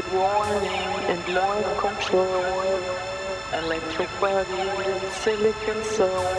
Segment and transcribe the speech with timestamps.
[0.00, 0.68] with warning
[1.12, 2.80] and low control,
[3.52, 6.29] electric body, silicon soul.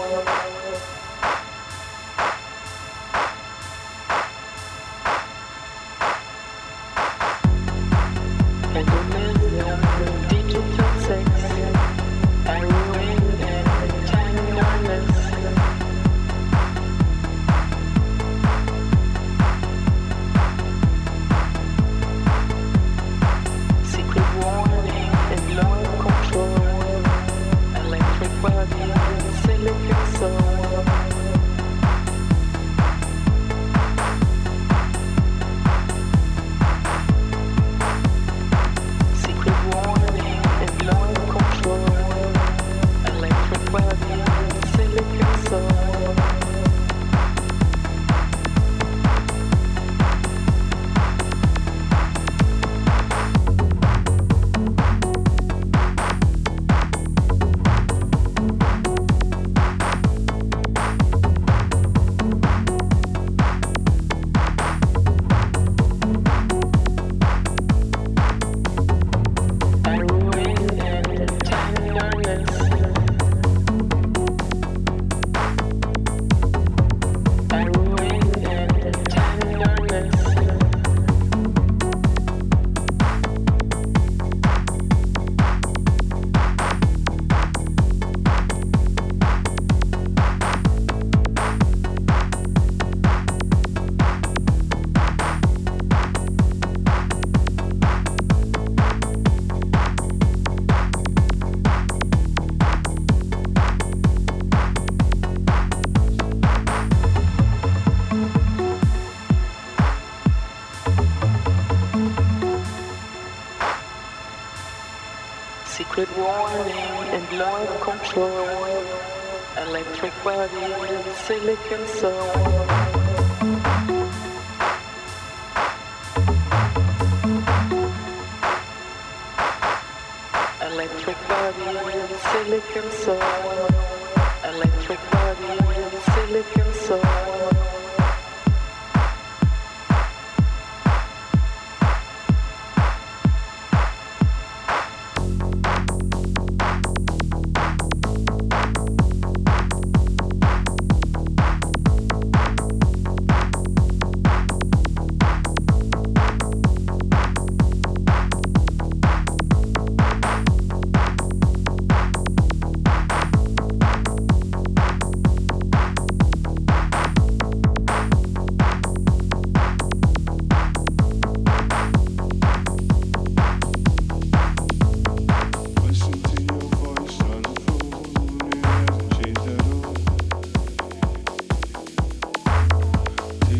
[120.21, 122.40] aquarium, silicon soul.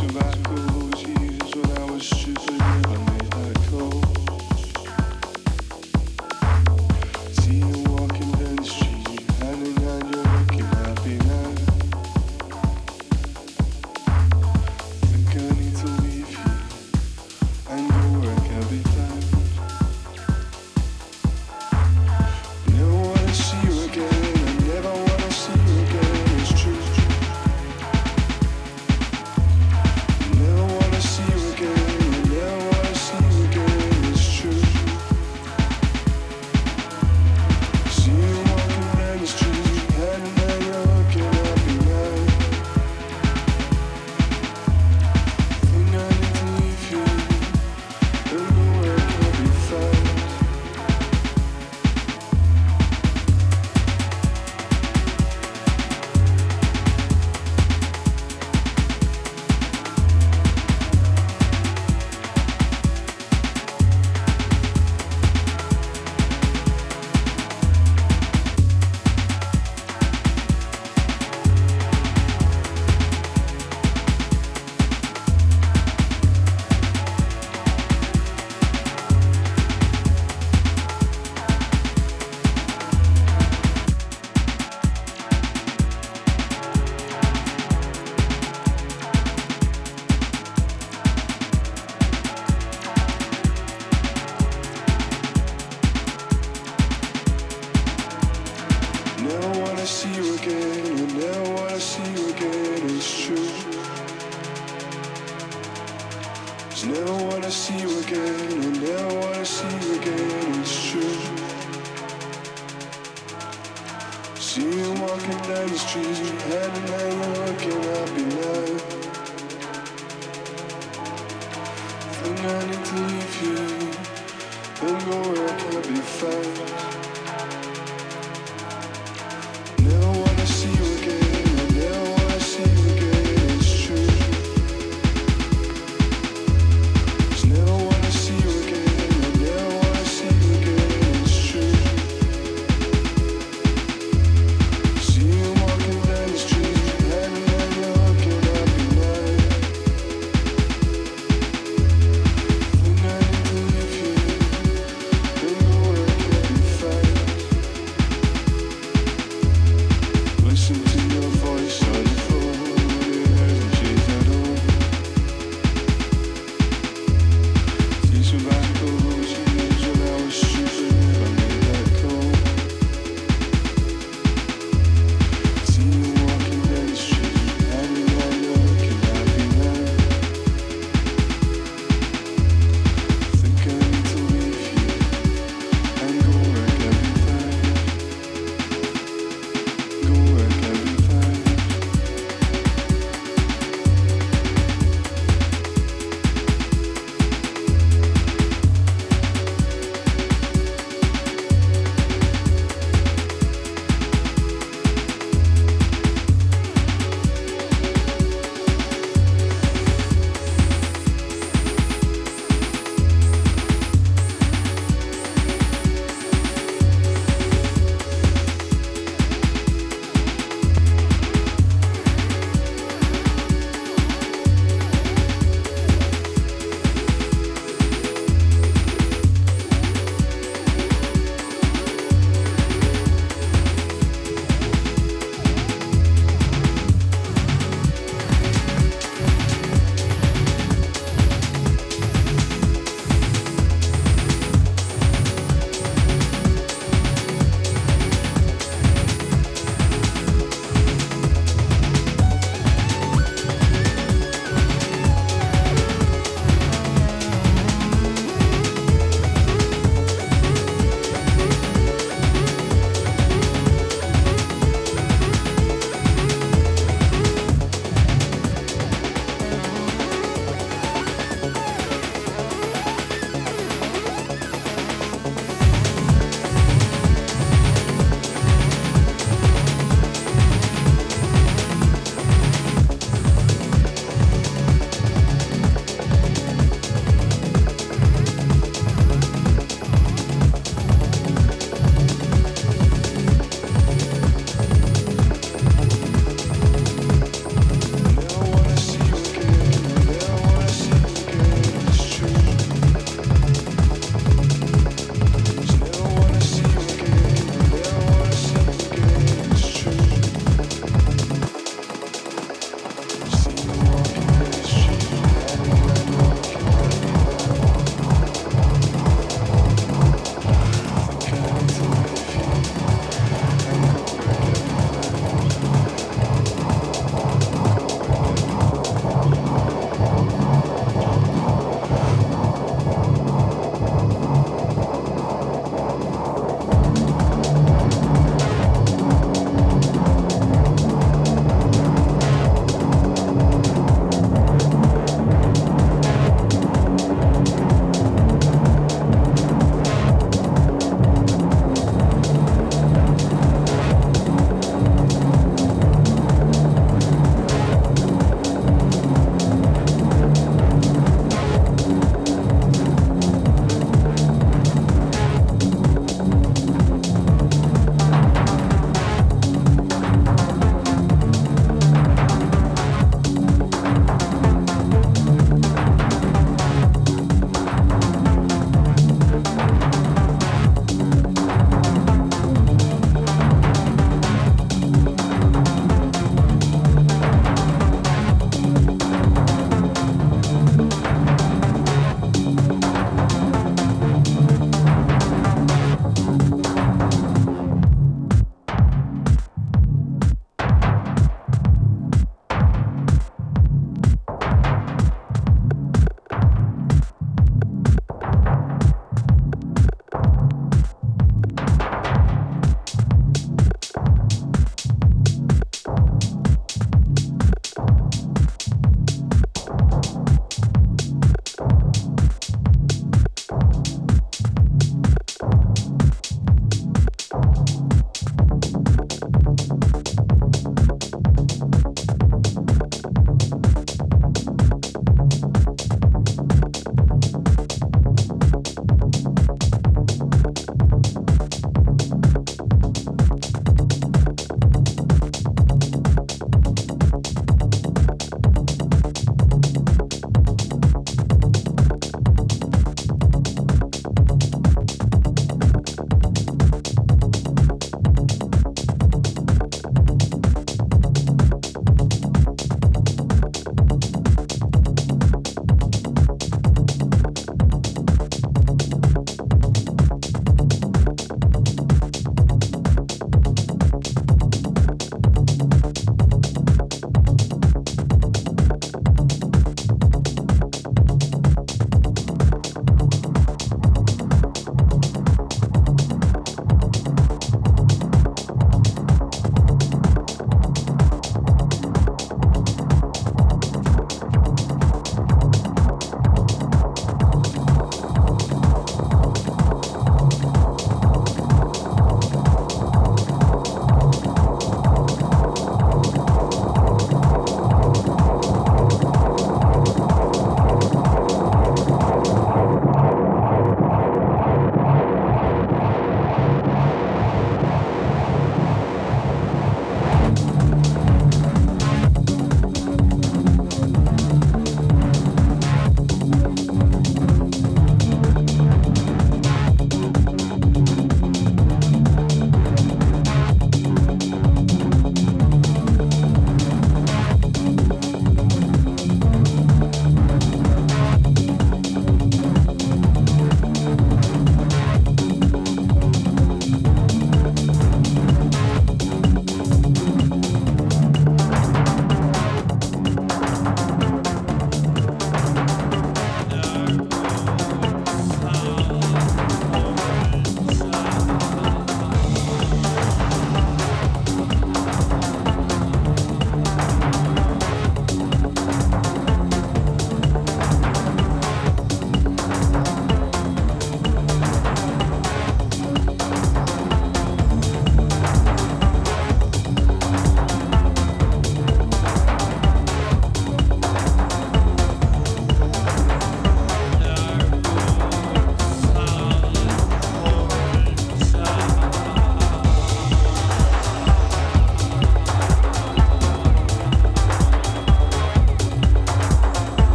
[0.00, 0.61] Embaixo.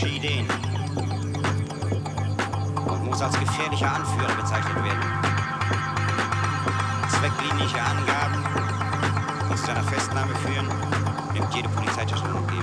[0.00, 0.46] falsche Ideen
[2.86, 5.02] und muss als gefährlicher Anführer bezeichnet werden.
[7.08, 8.44] Zwecklinische Angaben,
[9.50, 10.68] die zu einer Festnahme führen,
[11.34, 12.59] nimmt jede Polizei Polizeistation entgegen.